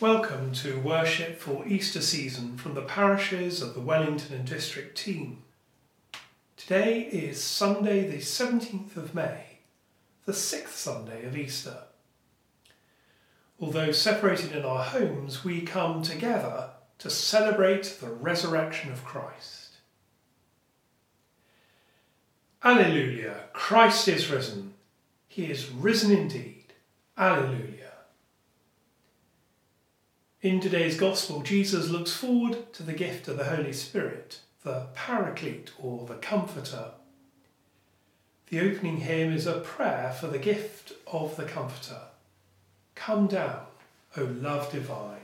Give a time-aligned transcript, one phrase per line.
[0.00, 5.42] Welcome to worship for Easter season from the parishes of the Wellington and District team.
[6.56, 9.58] Today is Sunday, the 17th of May,
[10.24, 11.82] the sixth Sunday of Easter.
[13.60, 19.74] Although separated in our homes, we come together to celebrate the resurrection of Christ.
[22.64, 23.50] Alleluia!
[23.52, 24.72] Christ is risen.
[25.28, 26.72] He is risen indeed.
[27.18, 27.79] Alleluia.
[30.42, 35.70] In today's Gospel, Jesus looks forward to the gift of the Holy Spirit, the Paraclete
[35.78, 36.92] or the Comforter.
[38.48, 42.00] The opening hymn is a prayer for the gift of the Comforter.
[42.94, 43.66] Come down,
[44.16, 45.19] O love divine.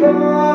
[0.00, 0.50] Let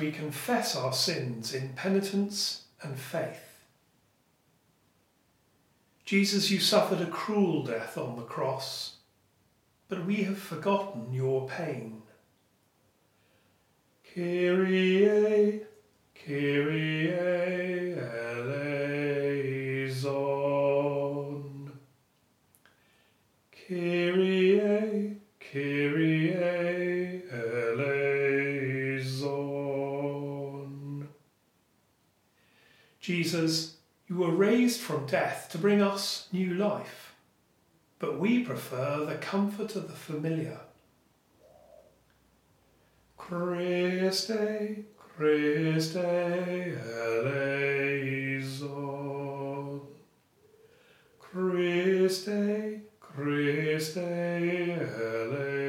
[0.00, 3.64] we confess our sins in penitence and faith.
[6.04, 8.96] Jesus, you suffered a cruel death on the cross,
[9.88, 12.02] but we have forgotten your pain.
[14.12, 15.62] Kyrie,
[16.14, 18.80] Kyrie eleison.
[23.52, 24.09] Kyrie,
[33.00, 33.76] Jesus,
[34.08, 37.14] you were raised from death to bring us new life,
[37.98, 40.60] but we prefer the comfort of the familiar
[43.16, 45.96] Christe, Christe
[46.96, 47.80] eleison.
[51.18, 55.60] Christe, Christe eleison.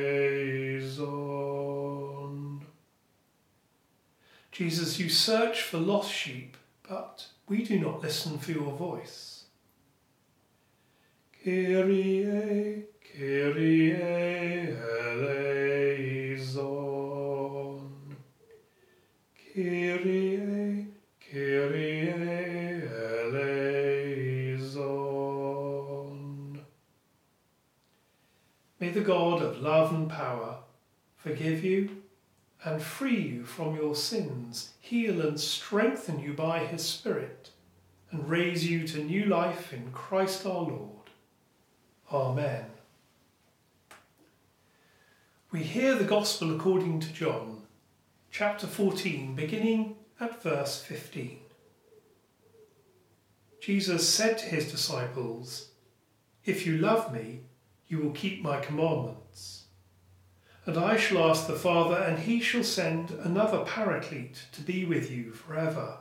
[4.51, 6.57] Jesus, you search for lost sheep,
[6.91, 9.45] but we do not listen for your voice.
[11.41, 15.37] Kyrie, Kyrie eleison.
[19.53, 20.87] Kyrie,
[21.31, 22.09] Kyrie
[23.29, 23.61] eleison.
[28.81, 30.57] May the God of love and power
[31.15, 32.00] forgive you
[32.63, 37.49] and free you from your sins, heal and strengthen you by his Spirit,
[38.11, 41.09] and raise you to new life in Christ our Lord.
[42.11, 42.65] Amen.
[45.51, 47.63] We hear the Gospel according to John,
[48.29, 51.39] chapter 14, beginning at verse 15.
[53.59, 55.69] Jesus said to his disciples,
[56.45, 57.41] If you love me,
[57.87, 59.60] you will keep my commandments.
[60.71, 65.11] And I shall ask the Father, and he shall send another paraclete to be with
[65.11, 65.97] you forever,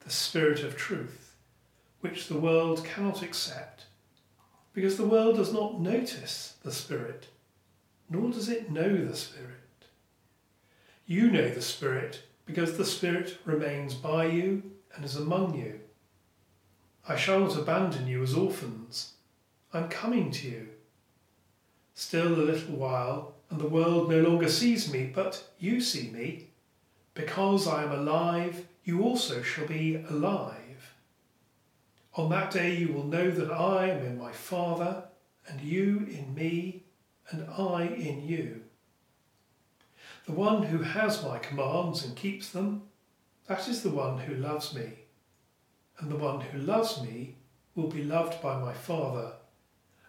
[0.00, 1.36] the Spirit of truth,
[2.02, 3.86] which the world cannot accept,
[4.74, 7.28] because the world does not notice the Spirit,
[8.10, 9.86] nor does it know the Spirit.
[11.06, 14.64] You know the Spirit, because the Spirit remains by you
[14.94, 15.80] and is among you.
[17.08, 19.14] I shall not abandon you as orphans.
[19.72, 20.68] I'm coming to you.
[21.94, 26.48] Still a little while, and the world no longer sees me, but you see me.
[27.14, 30.92] Because I am alive, you also shall be alive.
[32.14, 35.04] On that day you will know that I am in my Father,
[35.46, 36.82] and you in me,
[37.30, 38.62] and I in you.
[40.26, 42.82] The one who has my commands and keeps them,
[43.46, 44.88] that is the one who loves me.
[46.00, 47.36] And the one who loves me
[47.76, 49.34] will be loved by my Father,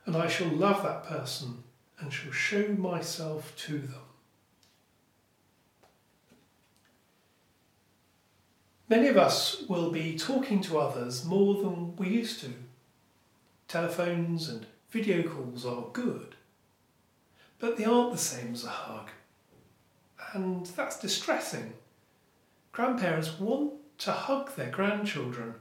[0.07, 1.64] and I shall love that person
[1.99, 4.01] and shall show myself to them.
[8.87, 12.53] Many of us will be talking to others more than we used to.
[13.67, 16.35] Telephones and video calls are good,
[17.57, 19.09] but they aren't the same as a hug.
[20.33, 21.73] And that's distressing.
[22.71, 25.55] Grandparents want to hug their grandchildren.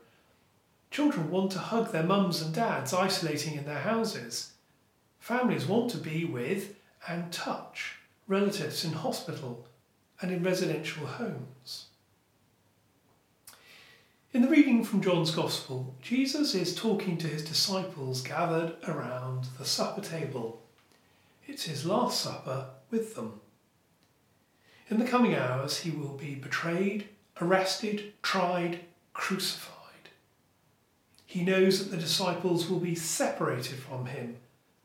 [0.90, 4.53] Children want to hug their mums and dads isolating in their houses.
[5.24, 6.76] Families want to be with
[7.08, 7.94] and touch
[8.28, 9.66] relatives in hospital
[10.20, 11.86] and in residential homes.
[14.34, 19.64] In the reading from John's Gospel, Jesus is talking to his disciples gathered around the
[19.64, 20.60] supper table.
[21.46, 23.40] It's his last supper with them.
[24.90, 27.08] In the coming hours, he will be betrayed,
[27.40, 28.80] arrested, tried,
[29.14, 30.10] crucified.
[31.24, 34.36] He knows that the disciples will be separated from him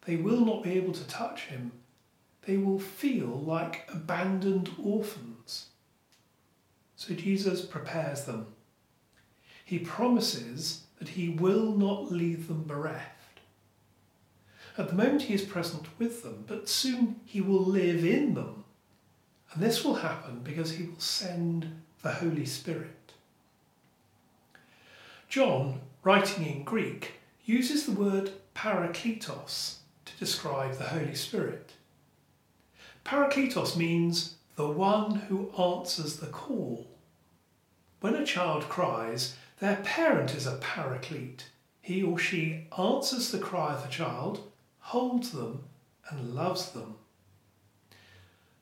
[0.10, 1.72] they will not be able to touch him.
[2.48, 5.68] They will feel like abandoned orphans.
[6.96, 8.48] So Jesus prepares them.
[9.64, 13.40] He promises that he will not leave them bereft.
[14.80, 18.64] At the moment he is present with them, but soon he will live in them.
[19.54, 23.14] And this will happen because he will send the Holy Spirit.
[25.28, 29.79] John, writing in Greek, uses the word parakletos
[30.20, 31.74] describe the Holy Spirit.
[33.06, 36.88] Parakletos means the one who answers the call.
[38.02, 41.46] When a child cries, their parent is a paraclete.
[41.82, 45.64] He or she answers the cry of the child, holds them,
[46.10, 46.96] and loves them.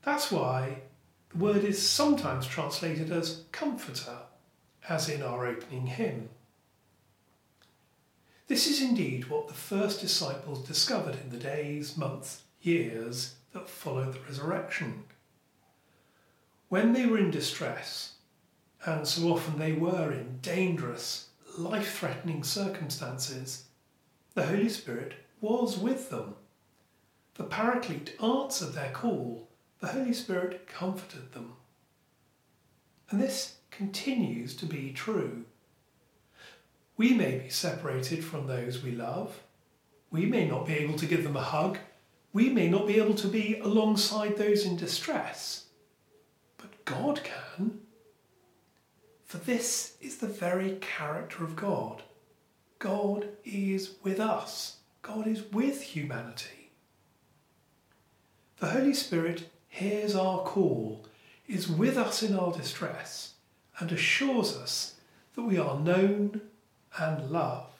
[0.03, 0.81] That's why
[1.29, 4.19] the word is sometimes translated as comforter,
[4.87, 6.29] as in our opening hymn.
[8.47, 14.13] This is indeed what the first disciples discovered in the days, months, years that followed
[14.13, 15.03] the resurrection.
[16.69, 18.13] When they were in distress,
[18.85, 21.27] and so often they were in dangerous,
[21.57, 23.65] life threatening circumstances,
[24.33, 26.35] the Holy Spirit was with them.
[27.33, 29.49] The Paraclete answered their call,
[29.81, 31.53] the Holy Spirit comforted them.
[33.09, 35.45] And this continues to be true
[36.97, 39.43] we may be separated from those we love.
[40.09, 41.77] We may not be able to give them a hug.
[42.33, 45.65] We may not be able to be alongside those in distress.
[46.57, 47.81] But God can.
[49.25, 52.01] For this is the very character of God.
[52.79, 54.77] God is with us.
[55.01, 56.71] God is with humanity.
[58.59, 61.05] The Holy Spirit hears our call
[61.47, 63.33] is with us in our distress
[63.79, 64.95] and assures us
[65.35, 66.41] that we are known
[66.99, 67.73] and loved.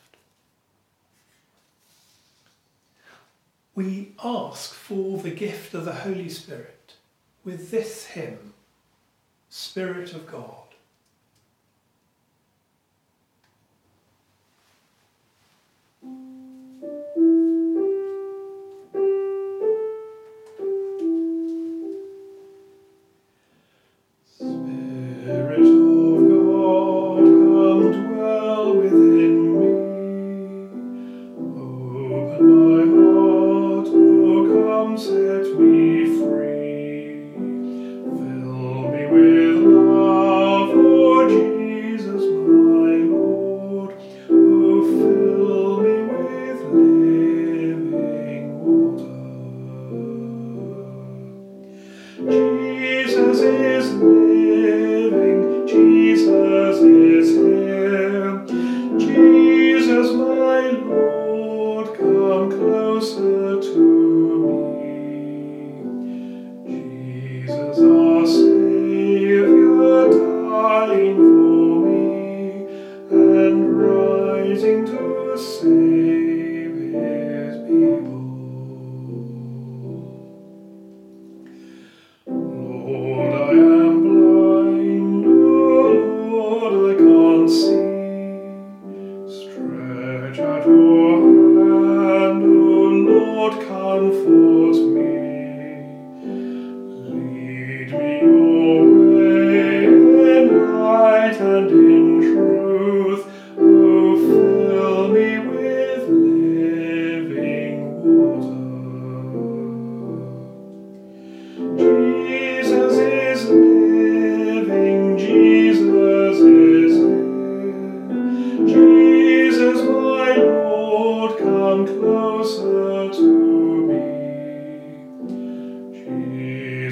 [3.75, 6.93] We ask for the gift of the Holy Spirit
[7.43, 8.53] with this hymn,
[9.49, 10.67] Spirit of God.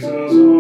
[0.06, 0.55] Let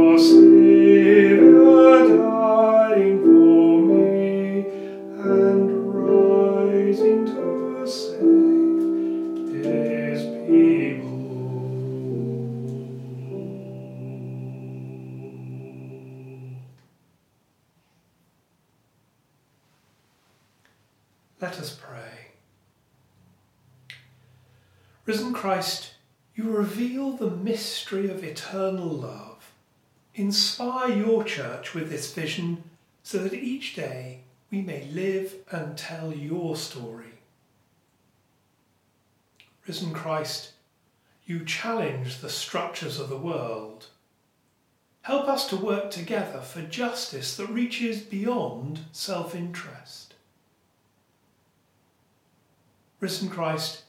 [27.85, 29.51] mystery of eternal love.
[30.15, 32.63] Inspire your church with this vision
[33.03, 37.19] so that each day we may live and tell your story.
[39.67, 40.53] Risen Christ,
[41.27, 43.85] you challenge the structures of the world.
[45.03, 50.15] Help us to work together for justice that reaches beyond self interest.
[52.99, 53.83] Risen Christ,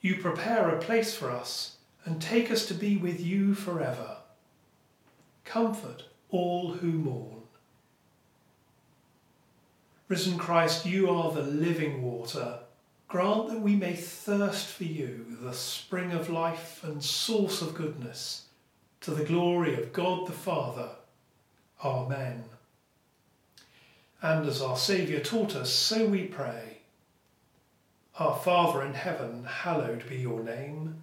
[0.00, 4.18] you prepare a place for us and take us to be with you forever.
[5.44, 7.42] Comfort all who mourn.
[10.08, 12.60] Risen Christ, you are the living water.
[13.08, 18.46] Grant that we may thirst for you, the spring of life and source of goodness,
[19.00, 20.90] to the glory of God the Father.
[21.84, 22.44] Amen.
[24.20, 26.78] And as our Saviour taught us, so we pray.
[28.18, 31.02] Our Father in heaven, hallowed be your name.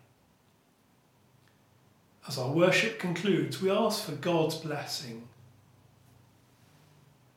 [2.27, 5.27] As our worship concludes, we ask for God's blessing.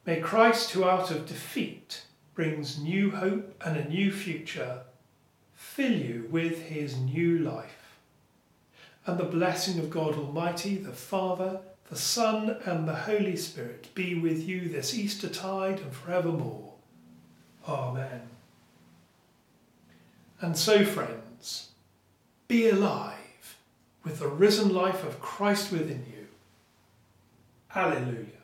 [0.07, 2.03] May Christ, who out of defeat
[2.35, 4.81] brings new hope and a new future,
[5.55, 7.99] fill you with his new life.
[9.07, 14.15] And the blessing of God Almighty, the Father, the Son, and the Holy Spirit be
[14.15, 16.73] with you this Easter tide and forevermore.
[17.67, 18.23] Amen.
[20.41, 21.71] And so, friends,
[22.49, 23.24] be alive
[24.05, 26.27] with the risen life of Christ within you.
[27.75, 28.44] Alleluia.